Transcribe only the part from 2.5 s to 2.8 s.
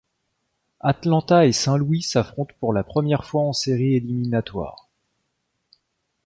pour